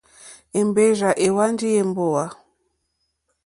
[0.59, 2.25] Èmbèrzà èhwánjì èmbówà.